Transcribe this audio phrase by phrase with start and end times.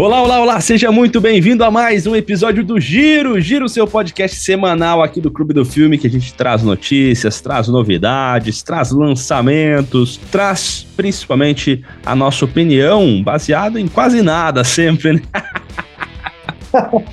[0.00, 4.34] Olá, olá, olá, seja muito bem-vindo a mais um episódio do Giro, Giro, seu podcast
[4.38, 10.16] semanal aqui do Clube do Filme, que a gente traz notícias, traz novidades, traz lançamentos,
[10.32, 15.22] traz principalmente a nossa opinião, baseada em quase nada sempre, né?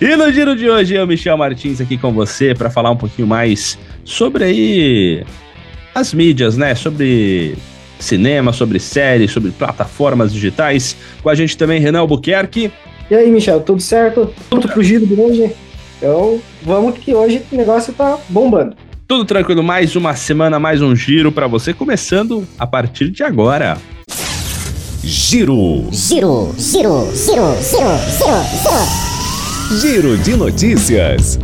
[0.00, 3.28] e no Giro de hoje, eu, Michel Martins, aqui com você para falar um pouquinho
[3.28, 5.22] mais sobre aí
[5.94, 6.74] as mídias, né?
[6.74, 7.58] Sobre
[8.02, 10.96] cinema, sobre séries, sobre plataformas digitais.
[11.22, 12.70] Com a gente também, Renan Albuquerque.
[13.10, 14.32] E aí, Michel, tudo certo?
[14.50, 15.52] Tudo pro giro de hoje?
[15.98, 18.74] Então, vamos que hoje o negócio tá bombando.
[19.06, 23.76] Tudo tranquilo, mais uma semana, mais um giro para você, começando a partir de agora.
[25.04, 25.88] Giro.
[25.90, 29.80] Giro, giro, giro, giro, giro, giro.
[29.80, 31.38] Giro de notícias.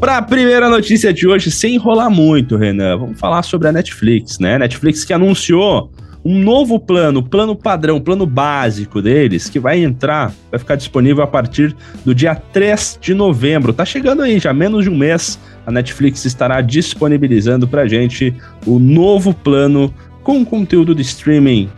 [0.00, 4.38] Para a primeira notícia de hoje, sem enrolar muito, Renan, vamos falar sobre a Netflix,
[4.38, 4.56] né?
[4.56, 5.92] Netflix que anunciou
[6.24, 11.26] um novo plano, plano padrão, plano básico deles, que vai entrar, vai ficar disponível a
[11.26, 13.74] partir do dia 3 de novembro.
[13.74, 18.34] Tá chegando aí, já menos de um mês, a Netflix estará disponibilizando pra gente
[18.66, 21.68] o novo plano com conteúdo de streaming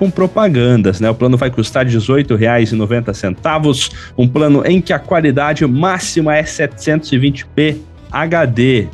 [0.00, 1.10] com propagandas, né?
[1.10, 7.76] O plano vai custar R$ 18,90, um plano em que a qualidade máxima é 720p
[8.10, 8.88] HD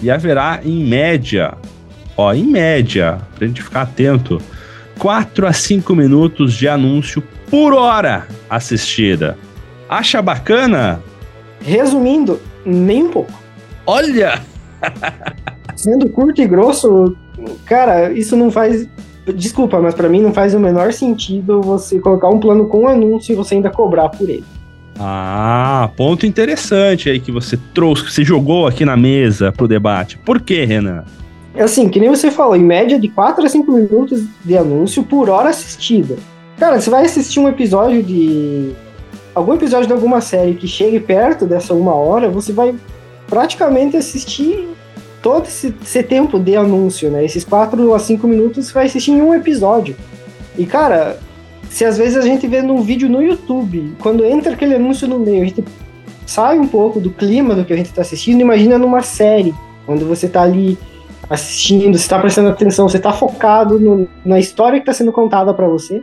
[0.00, 1.54] e haverá em média,
[2.16, 4.40] ó, em média, pra gente ficar atento,
[5.00, 9.36] 4 a 5 minutos de anúncio por hora assistida.
[9.88, 11.02] Acha bacana?
[11.60, 13.32] Resumindo, nem um pouco.
[13.84, 14.40] Olha!
[15.74, 17.16] Sendo curto e grosso,
[17.66, 18.88] cara, isso não faz
[19.26, 23.32] Desculpa, mas para mim não faz o menor sentido você colocar um plano com anúncio
[23.32, 24.44] e você ainda cobrar por ele.
[24.98, 30.18] Ah, ponto interessante aí que você trouxe, que você jogou aqui na mesa pro debate.
[30.18, 31.04] Por que, Renan?
[31.58, 35.28] Assim, que nem você falou, em média de 4 a 5 minutos de anúncio por
[35.28, 36.16] hora assistida.
[36.58, 38.72] Cara, você vai assistir um episódio de.
[39.34, 42.74] algum episódio de alguma série que chegue perto dessa uma hora, você vai
[43.26, 44.68] praticamente assistir
[45.22, 47.24] todo esse, esse, tempo de anúncio, né?
[47.24, 49.96] Esses 4 a 5 minutos você vai assistir em um episódio.
[50.58, 51.18] E, cara,
[51.70, 55.18] se às vezes a gente vê num vídeo no YouTube, quando entra aquele anúncio no
[55.18, 55.64] meio, a gente
[56.26, 59.54] sai um pouco do clima do que a gente está assistindo, imagina numa série,
[59.86, 60.76] onde você está ali
[61.30, 65.54] assistindo, você está prestando atenção, você está focado no, na história que está sendo contada
[65.54, 66.02] para você.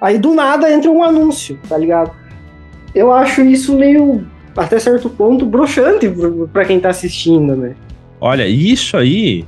[0.00, 2.10] Aí do nada entra um anúncio, tá ligado?
[2.94, 6.12] Eu acho isso meio, até certo ponto, broxante
[6.52, 7.76] para quem está assistindo, né?
[8.20, 9.44] Olha, isso aí,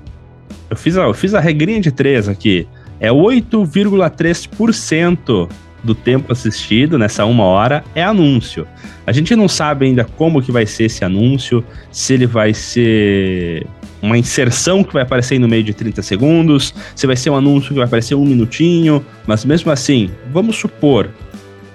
[0.71, 2.69] eu fiz a, eu fiz a regrinha de três aqui.
[3.01, 5.49] É 8,3%
[5.83, 8.67] do tempo assistido nessa uma hora é anúncio.
[9.07, 13.67] A gente não sabe ainda como que vai ser esse anúncio, se ele vai ser
[14.03, 17.71] uma inserção que vai aparecer no meio de 30 segundos, se vai ser um anúncio
[17.71, 21.11] que vai aparecer um minutinho, mas mesmo assim, vamos supor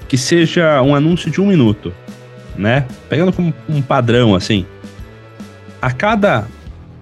[0.07, 1.93] que seja um anúncio de um minuto,
[2.57, 2.85] né?
[3.09, 4.65] Pegando como um padrão assim.
[5.81, 6.47] A cada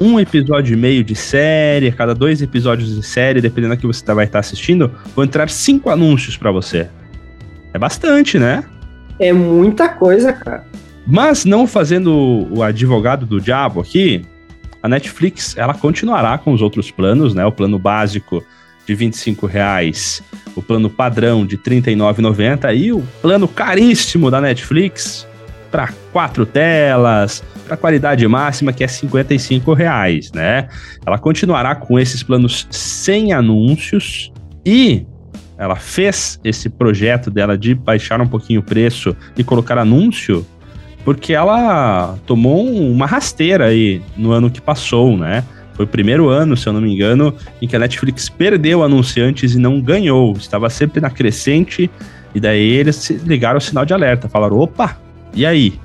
[0.01, 3.85] um episódio e meio de série, a cada dois episódios de série, dependendo do que
[3.85, 6.89] você tá, vai estar tá assistindo, vão entrar cinco anúncios para você.
[7.71, 8.63] É bastante, né?
[9.19, 10.65] É muita coisa, cara.
[11.05, 14.25] Mas não fazendo o advogado do diabo aqui,
[14.81, 17.45] a Netflix ela continuará com os outros planos, né?
[17.45, 18.43] O plano básico
[18.87, 19.11] de R$
[19.47, 20.23] reais,
[20.55, 25.27] o plano padrão de R$ 39,90 e o plano caríssimo da Netflix
[25.71, 30.67] para quatro telas, para qualidade máxima, que é 55 reais, né?
[31.05, 34.31] Ela continuará com esses planos sem anúncios
[34.65, 35.05] e
[35.57, 40.45] ela fez esse projeto dela de baixar um pouquinho o preço e colocar anúncio
[41.03, 45.43] porque ela tomou uma rasteira aí no ano que passou, né?
[45.73, 49.55] Foi o primeiro ano, se eu não me engano, em que a Netflix perdeu anunciantes
[49.55, 50.33] e não ganhou.
[50.33, 51.89] Estava sempre na crescente,
[52.35, 54.29] e daí eles ligaram o sinal de alerta.
[54.29, 54.97] Falaram: opa,
[55.33, 55.79] e aí?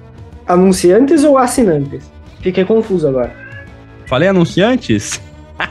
[0.46, 2.10] Anunciantes ou assinantes?
[2.40, 3.34] Fiquei confuso agora.
[4.06, 5.20] Falei anunciantes?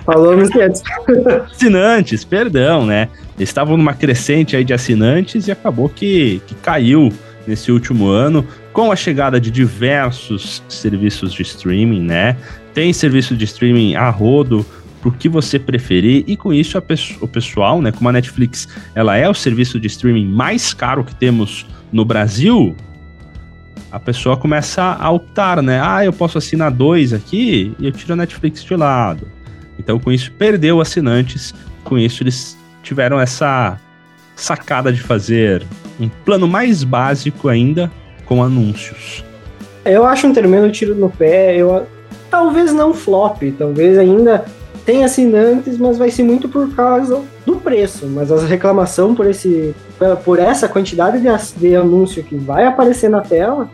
[0.06, 0.82] Falou anunciantes.
[1.52, 3.10] assinantes, perdão, né?
[3.38, 7.12] Eles estavam numa crescente aí de assinantes e acabou que, que caiu
[7.48, 12.36] nesse último ano com a chegada de diversos serviços de streaming, né?
[12.74, 14.66] Tem serviço de streaming a rodo
[15.02, 16.78] pro que você preferir e com isso
[17.22, 21.14] o pessoal, né, como a Netflix, ela é o serviço de streaming mais caro que
[21.14, 22.76] temos no Brasil,
[23.96, 25.80] a pessoa começa a optar, né?
[25.82, 29.26] Ah, eu posso assinar dois aqui e eu tiro a Netflix de lado.
[29.80, 31.54] Então, com isso, perdeu assinantes.
[31.86, 33.80] Com isso, eles tiveram essa
[34.36, 35.66] sacada de fazer
[35.98, 37.90] um plano mais básico ainda
[38.26, 39.24] com anúncios.
[39.86, 41.56] Eu acho um tremendo tiro no pé.
[41.56, 41.88] Eu
[42.30, 44.44] talvez não flop, talvez ainda
[44.86, 48.08] tem assinantes, mas vai ser muito por causa do preço.
[48.08, 49.74] Mas a reclamação por esse
[50.24, 53.70] por essa quantidade de, de anúncio que vai aparecer na tela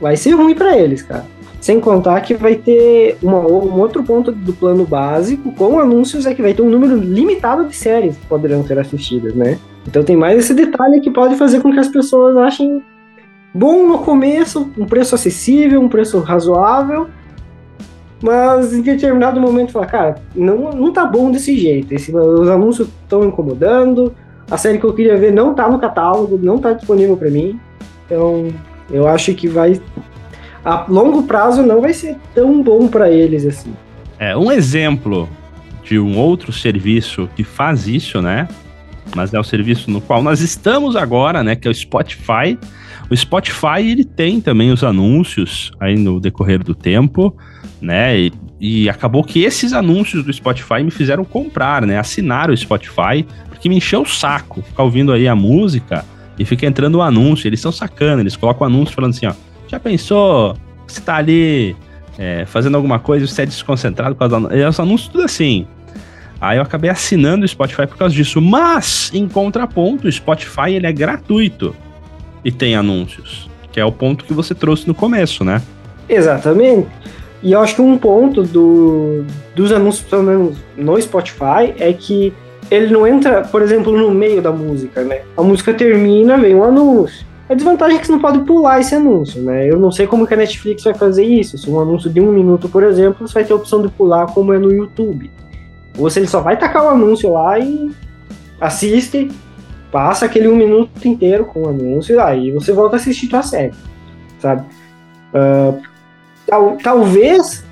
[0.00, 1.24] vai ser ruim para eles, cara.
[1.60, 6.34] Sem contar que vai ter uma, um outro ponto do plano básico com anúncios é
[6.34, 9.58] que vai ter um número limitado de séries que poderão ser assistidas, né?
[9.86, 12.82] Então tem mais esse detalhe que pode fazer com que as pessoas achem
[13.54, 17.08] bom no começo, um preço acessível, um preço razoável,
[18.24, 21.92] mas em determinado momento fala, cara, não, não tá bom desse jeito.
[21.92, 24.14] Esse, os anúncios estão incomodando,
[24.50, 27.60] a série que eu queria ver não tá no catálogo, não tá disponível para mim.
[28.06, 28.48] Então,
[28.90, 29.78] eu acho que vai
[30.64, 33.74] a longo prazo não vai ser tão bom para eles assim.
[34.18, 35.28] É, um exemplo
[35.82, 38.48] de um outro serviço que faz isso, né?
[39.14, 41.54] Mas é o serviço no qual nós estamos agora, né?
[41.54, 42.58] Que é o Spotify.
[43.10, 47.36] O Spotify ele tem também os anúncios aí no decorrer do tempo,
[47.84, 48.18] né?
[48.18, 51.98] E, e acabou que esses anúncios do Spotify me fizeram comprar, né?
[51.98, 56.04] Assinar o Spotify, porque me encheu o saco ficar ouvindo aí a música
[56.38, 57.46] e fica entrando o anúncio.
[57.46, 59.34] Eles são sacana, eles colocam o anúncio falando assim, ó
[59.74, 60.56] já pensou?
[60.86, 61.76] Você tá ali
[62.18, 64.68] é, fazendo alguma coisa e você é desconcentrado por causa.
[64.68, 65.66] Os anúncios tudo assim.
[66.40, 68.40] Aí eu acabei assinando o Spotify por causa disso.
[68.40, 71.74] Mas, em contraponto, o Spotify ele é gratuito
[72.44, 73.48] e tem anúncios.
[73.72, 75.62] Que é o ponto que você trouxe no começo, né?
[76.08, 76.86] Exatamente.
[77.44, 79.22] E eu acho que um ponto do,
[79.54, 82.32] dos anúncios, pelo menos no Spotify, é que
[82.70, 85.20] ele não entra, por exemplo, no meio da música, né?
[85.36, 87.26] A música termina, vem um anúncio.
[87.46, 89.70] A desvantagem é que você não pode pular esse anúncio, né?
[89.70, 91.58] Eu não sei como que a Netflix vai fazer isso.
[91.58, 94.24] Se um anúncio de um minuto, por exemplo, você vai ter a opção de pular
[94.32, 95.30] como é no YouTube.
[95.98, 97.90] Ou se ele só vai tacar o anúncio lá e
[98.58, 99.30] assiste,
[99.92, 103.74] passa aquele um minuto inteiro com o anúncio, aí você volta a assistir tua série,
[104.38, 104.64] sabe?
[105.34, 105.93] Uh,
[106.54, 107.64] tal, talvez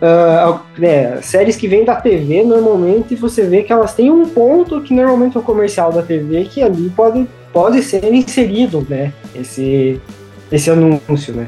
[0.00, 4.80] uh, né, séries que vêm da TV, normalmente você vê que elas têm um ponto
[4.80, 9.14] que normalmente é o comercial da TV, que ali pode pode ser inserido, né?
[9.34, 9.98] Esse,
[10.52, 11.46] esse anúncio, né?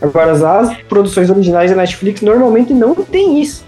[0.00, 3.62] Agora, as produções originais da Netflix normalmente não tem isso.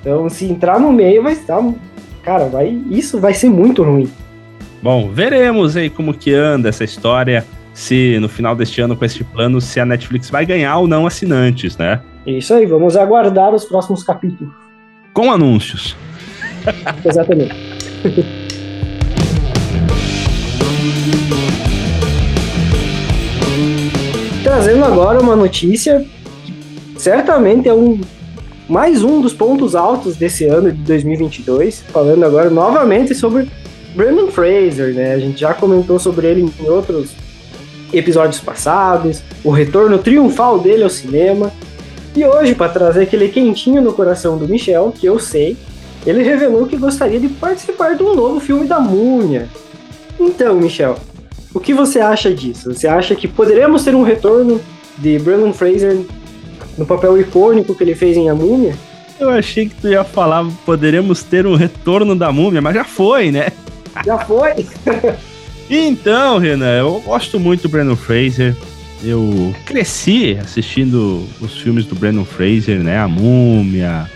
[0.00, 1.60] Então, se entrar no meio, vai estar.
[2.22, 4.08] Cara, vai, isso vai ser muito ruim.
[4.80, 7.44] Bom, veremos aí como que anda essa história.
[7.76, 11.06] Se no final deste ano, com este plano, se a Netflix vai ganhar ou não
[11.06, 12.00] assinantes, né?
[12.26, 14.50] Isso aí, vamos aguardar os próximos capítulos.
[15.12, 15.94] Com anúncios.
[17.04, 17.54] Exatamente.
[24.42, 26.02] Trazendo agora uma notícia
[26.46, 26.54] que
[26.96, 28.00] certamente é um
[28.70, 33.50] mais um dos pontos altos desse ano de 2022, falando agora novamente sobre
[33.94, 35.12] Brandon Fraser, né?
[35.12, 37.25] A gente já comentou sobre ele em outros
[37.92, 41.52] episódios passados, o retorno triunfal dele ao cinema.
[42.14, 45.56] E hoje, para trazer aquele quentinho no coração do Michel, que eu sei,
[46.06, 49.48] ele revelou que gostaria de participar de um novo filme da Múmia.
[50.18, 50.96] Então, Michel,
[51.52, 52.72] o que você acha disso?
[52.72, 54.60] Você acha que poderemos ter um retorno
[54.96, 55.98] de Brandon Fraser
[56.78, 58.74] no papel icônico que ele fez em A Múmia?
[59.18, 63.30] Eu achei que tu ia falar, poderemos ter um retorno da múmia, mas já foi,
[63.30, 63.48] né?
[64.04, 64.66] Já foi?
[65.68, 68.56] então, Renan, eu gosto muito do Brandon Fraser.
[69.04, 72.98] Eu cresci assistindo os filmes do Brandon Fraser, né?
[72.98, 74.10] A Múmia,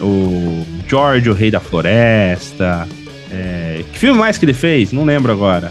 [0.00, 2.88] o George, o Rei da Floresta.
[3.30, 3.82] É...
[3.92, 4.92] Que filme mais que ele fez?
[4.92, 5.70] Não lembro agora.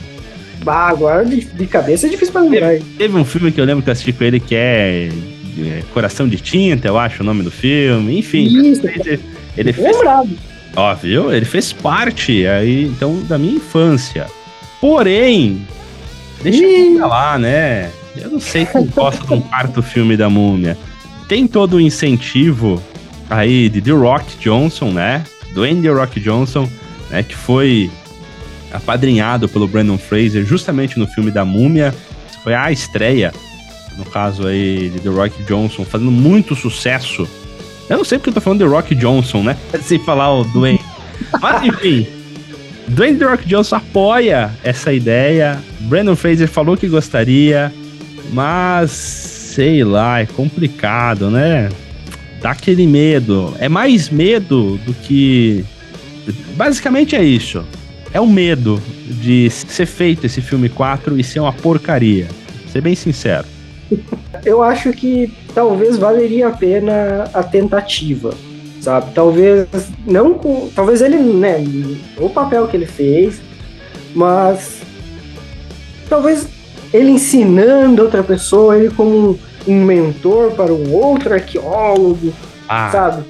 [0.63, 2.79] Bah, agora de, de cabeça é difícil pra lembrar.
[2.97, 5.09] Teve, um filme que eu lembro que eu assisti com ele que é,
[5.59, 8.19] é Coração de Tinta, eu acho o nome do filme.
[8.19, 8.45] Enfim.
[8.45, 9.19] Isso, ele,
[9.57, 10.29] ele fez, lembrado.
[10.75, 11.33] Ó, viu?
[11.33, 14.27] Ele fez parte aí, então, da minha infância.
[14.83, 15.65] Porém,
[16.41, 17.89] deixa eu falar, né?
[18.17, 20.77] Eu não sei quem gosta de um quarto filme da múmia.
[21.25, 22.83] Tem todo o incentivo
[23.29, 25.23] aí de The Rock Johnson, né?
[25.53, 26.69] Do Andy Rock Johnson,
[27.09, 27.23] né?
[27.23, 27.89] Que foi
[28.73, 31.95] apadrinhado pelo Brandon Fraser justamente no filme da Múmia.
[32.43, 33.33] Foi a estreia,
[33.97, 37.25] no caso aí de The Rock Johnson, fazendo muito sucesso.
[37.89, 39.57] Eu não sei porque eu tô falando The Rock Johnson, né?
[39.81, 40.81] Sem falar o Dwayne.
[41.39, 42.05] Mas enfim,
[42.87, 45.59] Dwayne The Rock Johnson apoia essa ideia.
[45.81, 47.73] Brandon Fraser falou que gostaria,
[48.31, 51.69] mas sei lá, é complicado, né?
[52.41, 53.53] Dá aquele medo.
[53.59, 55.63] É mais medo do que.
[56.55, 57.65] Basicamente é isso
[58.13, 62.27] é o medo de ser feito esse filme 4 e ser uma porcaria.
[62.71, 63.47] Ser bem sincero.
[64.45, 68.33] Eu acho que talvez valeria a pena a tentativa,
[68.83, 69.13] sabe?
[69.13, 69.67] Talvez
[70.05, 71.63] não com, talvez ele, né,
[72.17, 73.41] o papel que ele fez,
[74.13, 74.81] mas
[76.09, 76.47] talvez
[76.93, 82.33] ele ensinando outra pessoa, ele como um, mentor para um outro arqueólogo,
[82.67, 82.89] ah.
[82.91, 83.23] sabe?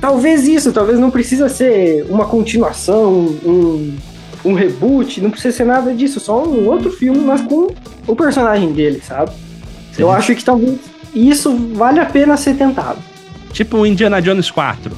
[0.00, 3.12] talvez isso, talvez não precisa ser uma continuação,
[3.44, 3.96] um,
[4.44, 7.68] um reboot, não precisa ser nada disso, só um outro filme, mas com
[8.06, 9.32] o personagem dele, sabe?
[9.92, 10.02] Sim.
[10.02, 10.78] Eu acho que talvez
[11.14, 12.98] isso vale a pena ser tentado.
[13.58, 14.96] Tipo o Indiana Jones 4.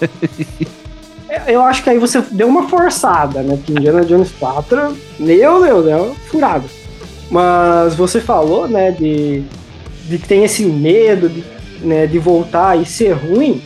[1.32, 3.56] É, eu acho que aí você deu uma forçada, né?
[3.64, 6.64] Que Indiana Jones 4, meu Deus, é furado.
[7.30, 9.44] Mas você falou, né, de,
[10.08, 11.44] de que tem esse medo de,
[11.82, 13.62] né, de voltar e ser ruim.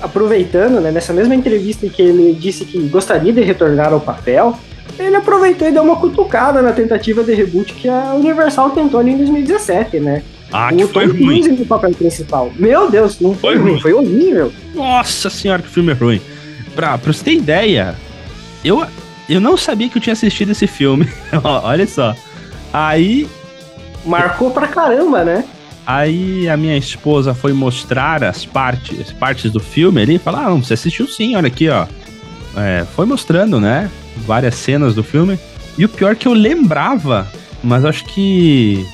[0.00, 4.56] Aproveitando, né, nessa mesma entrevista que ele disse que gostaria de retornar ao papel,
[4.96, 9.10] ele aproveitou e deu uma cutucada na tentativa de reboot que a Universal tentou ali
[9.10, 10.22] em 2017, né?
[10.52, 11.46] Ah, que foi ruim.
[11.48, 12.50] no papel principal.
[12.56, 14.52] Meu Deus, não foi, foi ruim, ruim, foi horrível.
[14.74, 16.20] Nossa senhora, que filme ruim.
[16.74, 17.94] Pra, pra você ter ideia,
[18.64, 18.86] eu,
[19.28, 21.08] eu não sabia que eu tinha assistido esse filme.
[21.42, 22.14] Olha só.
[22.72, 23.28] Aí.
[24.04, 25.44] Marcou pra caramba, né?
[25.86, 30.40] Aí a minha esposa foi mostrar as partes, as partes do filme ali e falou:
[30.40, 31.86] Ah, você assistiu sim, olha aqui, ó.
[32.56, 33.90] É, foi mostrando, né?
[34.16, 35.38] Várias cenas do filme.
[35.76, 37.26] E o pior é que eu lembrava,
[37.62, 38.86] mas acho que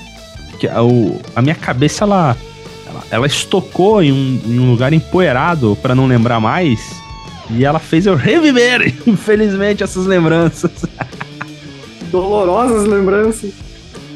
[0.54, 2.36] que a, o, a minha cabeça ela,
[2.86, 6.80] ela, ela estocou em um, em um lugar empoeirado para não lembrar mais.
[7.50, 10.70] E ela fez eu reviver, infelizmente, essas lembranças.
[12.10, 13.52] Dolorosas lembranças.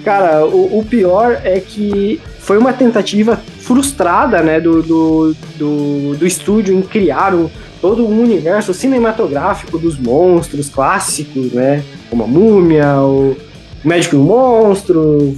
[0.04, 6.26] Cara, o, o, pior é que foi uma tentativa frustrada, né, do, do, do, do
[6.26, 13.00] estúdio em criar um, todo um universo cinematográfico dos monstros clássicos, né, como a Múmia,
[13.00, 13.36] o
[13.84, 15.36] Médico e o Monstro,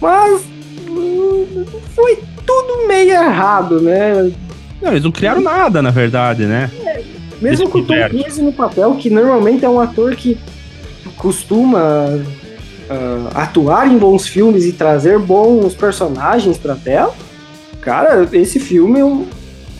[0.00, 0.42] mas
[0.88, 1.64] hum,
[1.94, 4.30] foi tudo meio errado, né?
[4.80, 6.70] Não, eles não criaram nada, na verdade, né?
[6.84, 7.02] É,
[7.40, 10.38] mesmo com o Tom Cruise no papel, que normalmente é um ator que
[11.16, 12.20] costuma
[12.88, 17.14] uh, atuar em bons filmes e trazer bons personagens pra tela,
[17.80, 19.26] cara, esse filme é um,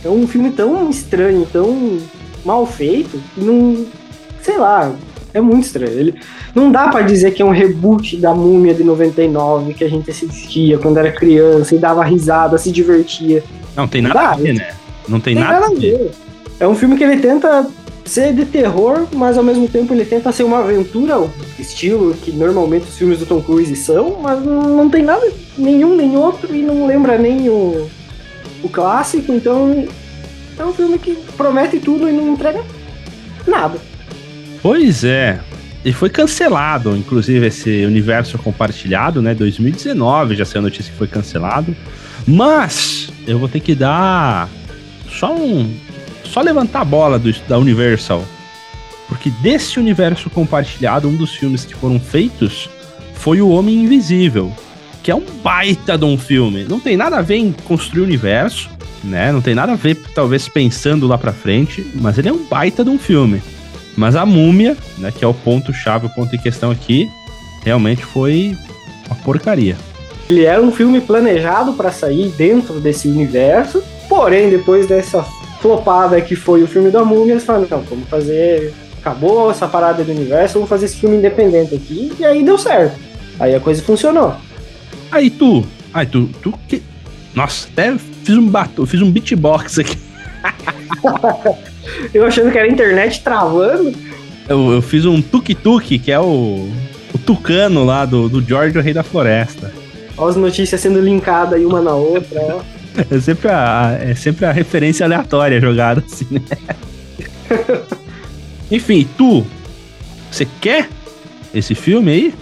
[0.04, 1.98] é um filme tão estranho, tão
[2.44, 3.86] mal feito, que não.
[4.40, 4.92] Sei lá,
[5.38, 5.92] é muito estranho.
[5.92, 6.14] Ele,
[6.54, 10.10] não dá para dizer que é um reboot da Múmia de 99 que a gente
[10.10, 13.42] assistia quando era criança e dava risada, se divertia.
[13.76, 14.68] Não, tem nada a ver, né?
[15.08, 16.10] Não tem, tem nada, nada, a ver.
[16.60, 17.66] É um filme que ele tenta
[18.04, 22.32] ser de terror, mas ao mesmo tempo ele tenta ser uma aventura, o estilo que
[22.32, 26.62] normalmente os filmes do Tom Cruise são, mas não tem nada, nenhum nem outro, e
[26.62, 27.88] não lembra nem o,
[28.62, 29.86] o clássico, então
[30.58, 32.64] é um filme que promete tudo e não entrega
[33.46, 33.78] nada.
[34.62, 35.40] Pois é.
[35.84, 39.34] E foi cancelado, inclusive, esse universo compartilhado, né?
[39.34, 41.74] 2019 já saiu a notícia que foi cancelado.
[42.26, 44.48] Mas eu vou ter que dar
[45.08, 45.72] só um.
[46.24, 48.24] Só levantar a bola do, da Universal.
[49.08, 52.68] Porque desse universo compartilhado, um dos filmes que foram feitos
[53.14, 54.52] foi O Homem Invisível.
[55.02, 56.64] Que é um baita de um filme.
[56.64, 58.68] Não tem nada a ver em construir o universo,
[59.02, 59.32] né?
[59.32, 61.86] Não tem nada a ver, talvez, pensando lá pra frente.
[61.94, 63.40] Mas ele é um baita de um filme.
[63.98, 67.10] Mas a múmia, né, que é o ponto-chave, o ponto em questão aqui,
[67.64, 68.56] realmente foi
[69.06, 69.76] uma porcaria.
[70.30, 75.24] Ele era um filme planejado para sair dentro desse universo, porém, depois dessa
[75.60, 78.72] flopada que foi o filme da múmia, eles falaram, não, vamos fazer.
[79.00, 82.96] Acabou essa parada do universo, vamos fazer esse filme independente aqui, e aí deu certo.
[83.40, 84.36] Aí a coisa funcionou.
[85.10, 86.84] Aí tu, aí tu, tu que.
[87.34, 89.98] Nossa, até fiz um bato, fiz um beatbox aqui.
[92.12, 93.94] Eu achando que era a internet travando.
[94.48, 96.68] Eu, eu fiz um tuk-tuk, que é o,
[97.14, 99.72] o tucano lá do, do George, o Rei da Floresta.
[100.16, 102.78] Olha as notícias sendo linkadas aí uma na outra, ó.
[103.10, 106.40] É sempre a, é sempre a referência aleatória jogada assim, né?
[108.72, 109.46] Enfim, tu,
[110.30, 110.88] você quer
[111.54, 112.34] esse filme aí?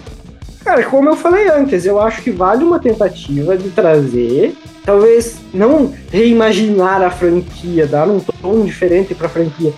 [0.63, 4.55] Cara, como eu falei antes, eu acho que vale uma tentativa de trazer
[4.87, 9.73] talvez não reimaginar a franquia, dar um tom diferente para a franquia,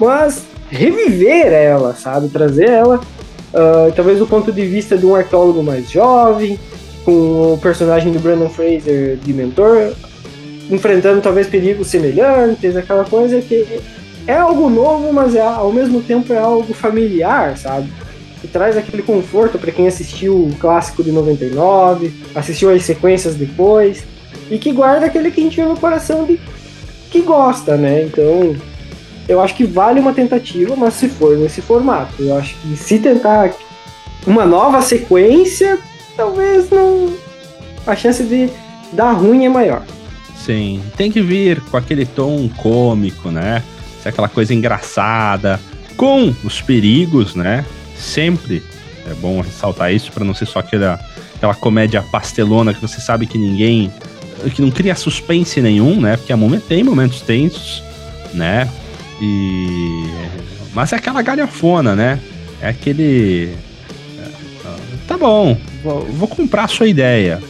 [0.00, 2.28] mas reviver ela, sabe?
[2.28, 6.58] Trazer ela, uh, talvez do ponto de vista de um arqueólogo mais jovem,
[7.04, 9.92] com o personagem do Brandon Fraser de mentor,
[10.68, 13.80] enfrentando talvez perigos semelhantes, aquela coisa que
[14.26, 17.88] é algo novo, mas é, ao mesmo tempo é algo familiar, sabe?
[18.40, 24.02] Que traz aquele conforto para quem assistiu o clássico de 99, assistiu as sequências depois
[24.50, 26.40] e que guarda aquele que a gente no coração de
[27.10, 28.04] que gosta, né?
[28.04, 28.56] Então,
[29.28, 32.14] eu acho que vale uma tentativa, mas se for nesse formato.
[32.18, 33.52] Eu acho que se tentar
[34.26, 35.78] uma nova sequência,
[36.16, 37.14] talvez não.
[37.86, 38.50] A chance de
[38.92, 39.82] dar ruim é maior.
[40.36, 43.62] Sim, tem que vir com aquele tom cômico, né?
[44.02, 45.60] Se aquela coisa engraçada,
[45.96, 47.64] com os perigos, né?
[47.96, 48.62] Sempre
[49.06, 51.00] é bom ressaltar isso para não ser só aquela,
[51.34, 53.92] aquela comédia pastelona que você sabe que ninguém
[54.54, 56.16] que não cria suspense nenhum, né?
[56.16, 57.82] Porque a múmia tem momentos tensos,
[58.32, 58.68] né?
[59.20, 60.04] E.
[60.72, 62.20] Mas é aquela galhafona, né?
[62.60, 63.54] É aquele.
[65.06, 67.42] Tá bom, vou, comprar a sua ideia.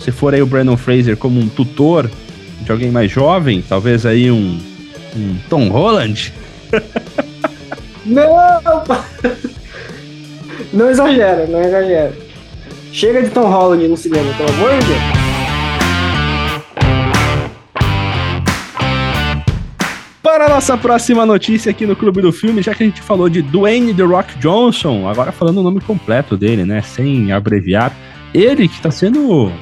[0.00, 2.10] Se for aí o Brandon Fraser como um tutor
[2.62, 4.58] de alguém mais jovem, talvez aí um,
[5.14, 6.32] um Tom Holland.
[8.06, 8.24] Não!
[10.72, 12.12] Não exagera, não exagera.
[12.92, 15.25] Chega de Tom Holland no cinema, pelo amor de Deus.
[20.56, 23.92] Nossa próxima notícia aqui no Clube do Filme, já que a gente falou de Dwayne
[23.92, 26.80] The Rock Johnson, agora falando o nome completo dele, né?
[26.80, 27.94] Sem abreviar.
[28.32, 29.52] Ele que está sendo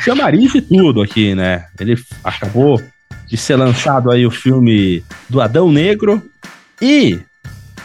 [0.00, 1.66] chamariz de tudo aqui, né?
[1.78, 2.82] Ele acabou
[3.28, 6.20] de ser lançado aí o filme do Adão Negro
[6.82, 7.20] e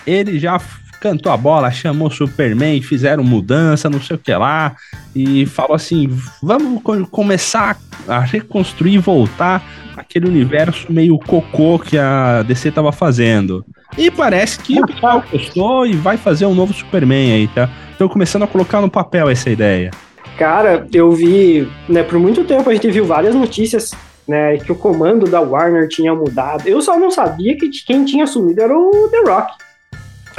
[0.07, 0.59] ele já
[1.01, 4.75] cantou a bola, chamou Superman, fizeram mudança, não sei o que lá,
[5.15, 6.07] e falou assim:
[6.41, 7.77] vamos começar
[8.07, 9.63] a reconstruir e voltar
[9.97, 13.65] aquele universo meio cocô que a DC tava fazendo.
[13.97, 17.67] E parece que o pessoal gostou e vai fazer um novo Superman aí, tá?
[17.91, 19.91] Estão começando a colocar no papel essa ideia.
[20.37, 23.91] Cara, eu vi, né, por muito tempo a gente viu várias notícias,
[24.27, 26.67] né, que o comando da Warner tinha mudado.
[26.67, 29.70] Eu só não sabia que quem tinha assumido era o The Rock.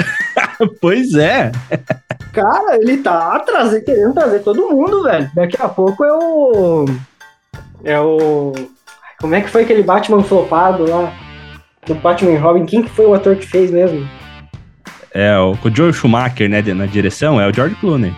[0.80, 1.52] pois é.
[2.32, 5.30] Cara, ele tá trazer, querendo trazer todo mundo, velho.
[5.35, 6.85] Daqui a pouco é o.
[7.85, 8.52] É o.
[9.21, 11.12] Como é que foi aquele Batman flopado lá?
[11.87, 12.64] Do Batman Robin?
[12.64, 14.09] Quem que foi o ator que fez mesmo?
[15.14, 18.14] É, o, o Joe Schumacher, né, na direção, é o George Clooney.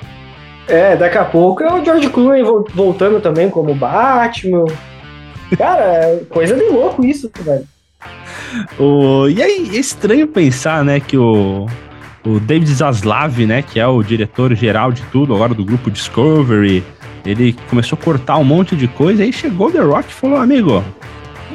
[0.68, 4.64] É, daqui a pouco é o George Clooney voltando também como Batman.
[5.58, 7.66] Cara, é coisa de louco isso, velho.
[8.78, 11.66] O, e aí, é estranho pensar, né, que o,
[12.25, 16.84] o David Zaslav, né, que é o diretor geral de tudo, agora do grupo Discovery,
[17.25, 20.84] ele começou a cortar um monte de coisa, aí chegou The Rock e falou, amigo,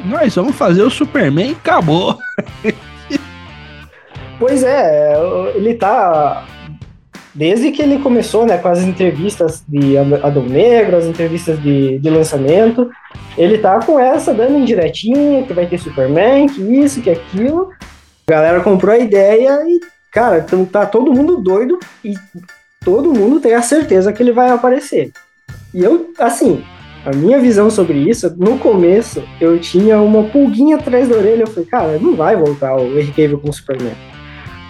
[0.04, 2.18] nós vamos fazer o Superman e acabou.
[4.38, 5.14] Pois é,
[5.54, 6.46] ele tá
[7.40, 12.10] desde que ele começou, né, com as entrevistas de Adão Negro, as entrevistas de, de
[12.10, 12.90] lançamento,
[13.34, 17.70] ele tá com essa dando indiretinha, que vai ter Superman, que isso, que aquilo.
[18.28, 19.80] A galera comprou a ideia e,
[20.12, 22.12] cara, tá todo mundo doido e
[22.84, 25.10] todo mundo tem a certeza que ele vai aparecer.
[25.72, 26.62] E eu, assim,
[27.06, 31.46] a minha visão sobre isso, no começo, eu tinha uma pulguinha atrás da orelha, eu
[31.46, 34.09] falei, cara, não vai voltar o Henry Cavill com o Superman.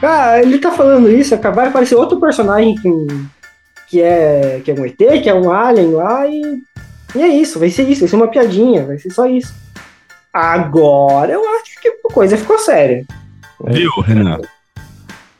[0.02, 2.90] Ah, ele tá falando isso, vai aparecer outro personagem que,
[3.88, 6.62] que, é, que é um ET, que é um alien lá, e,
[7.14, 9.54] e é isso, vai ser isso, vai ser uma piadinha, vai ser só isso.
[10.32, 13.04] Agora eu acho que a coisa ficou séria.
[13.66, 14.40] Viu, Renan?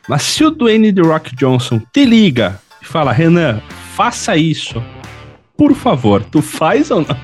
[0.07, 3.61] Mas se o Dwayne The Rock Johnson te liga e fala, Renan,
[3.95, 4.83] faça isso,
[5.57, 7.17] por favor, tu faz ou não?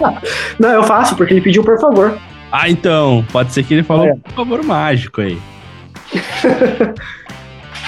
[0.58, 2.18] não, eu faço, porque ele pediu por favor.
[2.50, 4.14] Ah, então, pode ser que ele falou é.
[4.16, 5.38] por favor mágico aí.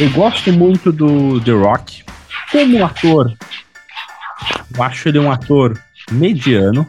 [0.01, 2.05] Eu gosto muito do The Rock.
[2.51, 3.33] Como ator,
[4.75, 5.79] eu acho ele um ator
[6.11, 6.87] mediano,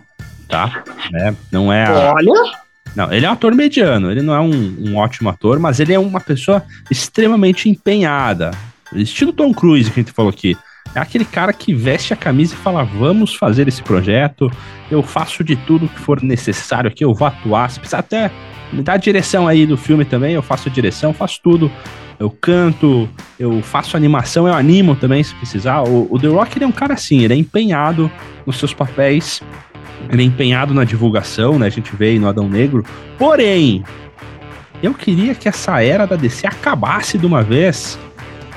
[0.47, 0.83] tá?
[1.11, 1.35] Né?
[1.51, 1.85] Não é.
[1.85, 2.13] A...
[2.13, 2.63] Olha!
[2.95, 5.93] Não, ele é um ator mediano, ele não é um, um, ótimo ator, mas ele
[5.93, 8.51] é uma pessoa extremamente empenhada.
[8.93, 10.55] Estilo Tom Cruise que a gente falou aqui.
[10.93, 14.51] É aquele cara que veste a camisa e fala: vamos fazer esse projeto,
[14.91, 17.71] eu faço de tudo que for necessário aqui, eu vou atuar.
[17.71, 18.31] Se precisar até
[18.73, 21.71] me dá a direção aí do filme também, eu faço a direção, faço tudo.
[22.19, 23.09] Eu canto,
[23.39, 25.83] eu faço animação, eu animo também se precisar.
[25.83, 28.09] O, o The Rock ele é um cara assim, ele é empenhado
[28.45, 29.41] nos seus papéis,
[30.09, 31.67] ele é empenhado na divulgação, né?
[31.67, 32.83] A gente vê aí no Adão Negro.
[33.17, 33.83] Porém,
[34.81, 37.97] eu queria que essa era da DC acabasse de uma vez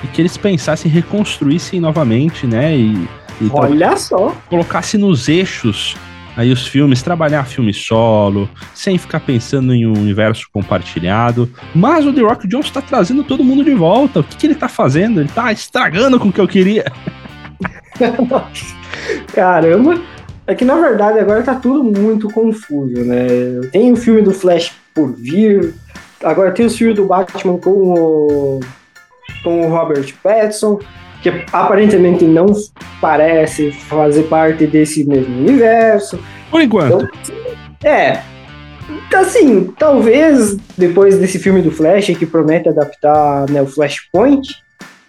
[0.02, 2.76] e que eles pensassem, reconstruíssem novamente, né?
[2.76, 3.08] E,
[3.40, 4.34] e Olha só!
[4.48, 5.96] Colocasse nos eixos
[6.36, 11.50] aí os filmes, trabalhar filme solo, sem ficar pensando em um universo compartilhado.
[11.74, 14.20] Mas o The Rock Johnson tá trazendo todo mundo de volta.
[14.20, 15.20] O que, que ele tá fazendo?
[15.20, 16.84] Ele tá estragando com o que eu queria.
[19.34, 20.00] Caramba!
[20.46, 23.26] É que na verdade agora tá tudo muito confuso, né?
[23.72, 25.74] Tem o filme do Flash por vir,
[26.22, 28.60] agora tem o filme do Batman com o,
[29.42, 30.78] com o Robert Pattinson
[31.26, 32.46] que aparentemente não
[33.00, 36.18] parece fazer parte desse mesmo universo.
[36.50, 37.08] Por enquanto.
[37.78, 38.22] Então, é.
[39.12, 44.54] Assim, talvez depois desse filme do Flash, que promete adaptar né, o Flashpoint,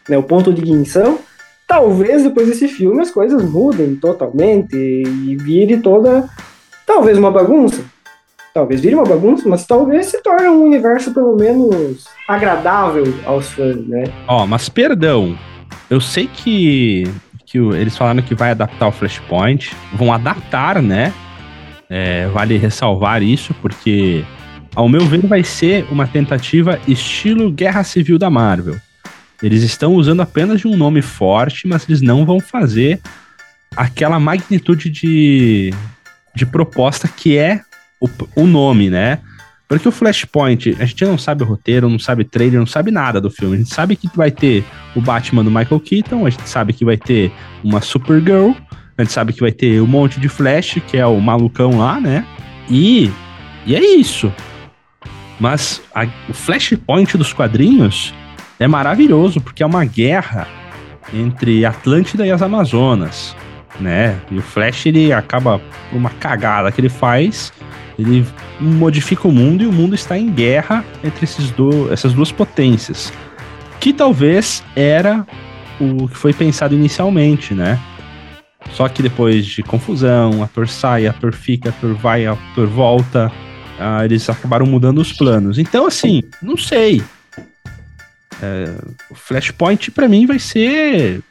[0.09, 1.19] né, o ponto de ignição,
[1.67, 6.27] talvez depois desse filme as coisas mudem totalmente e vire toda.
[6.85, 7.83] Talvez uma bagunça.
[8.53, 13.87] Talvez vire uma bagunça, mas talvez se torne um universo pelo menos agradável aos fãs,
[13.87, 14.05] né?
[14.27, 15.37] Ó, oh, mas perdão,
[15.89, 17.05] eu sei que
[17.47, 19.73] que eles falaram que vai adaptar o Flashpoint.
[19.93, 21.13] Vão adaptar, né?
[21.89, 24.23] É, vale ressalvar isso, porque,
[24.75, 28.75] ao meu ver, vai ser uma tentativa estilo Guerra Civil da Marvel.
[29.41, 32.99] Eles estão usando apenas de um nome forte, mas eles não vão fazer
[33.75, 35.73] aquela magnitude de,
[36.35, 37.61] de proposta que é
[38.01, 39.19] o, o nome, né?
[39.67, 43.19] Porque o Flashpoint, a gente não sabe o roteiro, não sabe trailer, não sabe nada
[43.19, 43.55] do filme.
[43.55, 44.63] A gente sabe que vai ter
[44.95, 47.31] o Batman do Michael Keaton, a gente sabe que vai ter
[47.63, 48.51] uma Supergirl,
[48.97, 51.99] a gente sabe que vai ter um monte de Flash, que é o malucão lá,
[51.99, 52.25] né?
[52.69, 53.11] E,
[53.65, 54.33] e é isso.
[55.39, 58.13] Mas a, o Flashpoint dos quadrinhos
[58.59, 60.47] é maravilhoso, porque é uma guerra
[61.13, 63.35] entre Atlântida e as Amazonas,
[63.79, 64.19] né?
[64.31, 67.53] E o Flash, ele acaba, por uma cagada que ele faz,
[67.97, 68.25] ele
[68.59, 73.11] modifica o mundo e o mundo está em guerra entre esses do, essas duas potências.
[73.79, 75.25] Que talvez era
[75.79, 77.79] o que foi pensado inicialmente, né?
[78.71, 83.31] Só que depois de confusão, ator sai, ator fica, ator vai, ator volta,
[83.79, 85.57] uh, eles acabaram mudando os planos.
[85.57, 87.01] Então, assim, não sei.
[88.41, 88.75] É,
[89.09, 91.21] o Flashpoint para mim vai ser,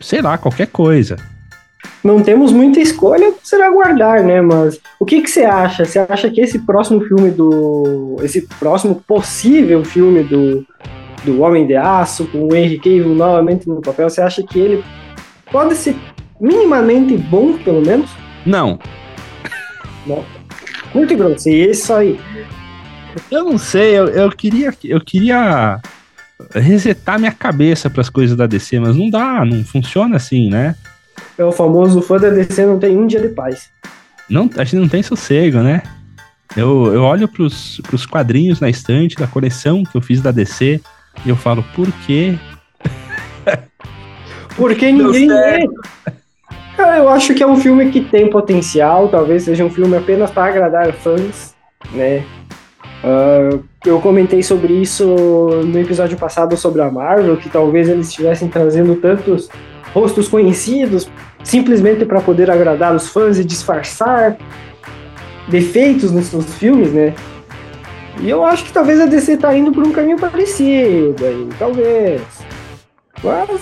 [0.00, 1.16] sei lá, qualquer coisa
[2.02, 4.40] não temos muita escolha, será aguardar, né?
[4.40, 5.84] Mas o que, que você acha?
[5.84, 8.16] Você acha que esse próximo filme do.
[8.22, 10.64] Esse próximo possível filme do,
[11.24, 14.84] do Homem de Aço, com o Henry Cavill novamente no papel, você acha que ele
[15.50, 15.96] pode ser
[16.40, 18.10] minimamente bom, pelo menos?
[18.44, 18.78] Não.
[20.06, 20.24] Não.
[20.94, 22.18] Muito grosso, e isso aí.
[23.30, 24.72] Eu não sei, eu, eu queria.
[24.84, 25.80] Eu queria
[26.54, 30.74] resetar minha cabeça para as coisas da DC, mas não dá, não funciona assim, né?
[31.38, 33.70] É o famoso fã da DC não tem um dia de paz.
[34.28, 35.82] Não, a gente não tem sossego, né?
[36.56, 40.80] Eu, eu olho pros, pros quadrinhos na estante da coleção que eu fiz da DC
[41.24, 42.38] e eu falo, por quê?
[44.56, 45.68] Porque ninguém vê.
[46.76, 50.30] Cara, eu acho que é um filme que tem potencial, talvez seja um filme apenas
[50.30, 51.54] para agradar fãs,
[51.92, 52.24] né?
[53.04, 58.48] Uh, eu comentei sobre isso no episódio passado sobre a Marvel, que talvez eles estivessem
[58.48, 59.48] trazendo tantos
[59.96, 61.08] rostos conhecidos
[61.42, 64.36] simplesmente para poder agradar os fãs e disfarçar
[65.48, 67.14] defeitos nos seus filmes, né?
[68.20, 72.20] E eu acho que talvez a DC tá indo por um caminho parecido aí, talvez.
[73.24, 73.60] Mas,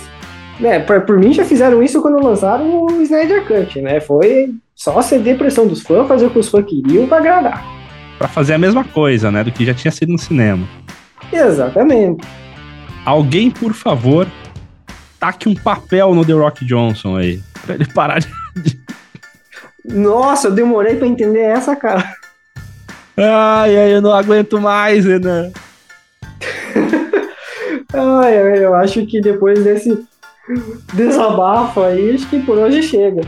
[0.59, 4.01] né, por, por mim já fizeram isso quando lançaram o Snyder Cut, né?
[4.01, 7.65] Foi só ceder pressão dos fãs, fazer o que os fãs queriam para agradar.
[8.19, 10.67] Para fazer a mesma coisa, né, do que já tinha sido no cinema.
[11.33, 12.27] Exatamente.
[13.05, 14.27] Alguém, por favor,
[15.25, 17.41] taque um papel no The Rock Johnson aí.
[17.65, 18.29] Pra ele parar de.
[19.83, 22.05] Nossa, eu demorei pra entender essa, cara.
[23.17, 25.51] Ai, ai, eu não aguento mais, Renan.
[27.93, 30.07] ai, eu acho que depois desse
[30.93, 33.23] desabafo aí, acho que por hoje chega.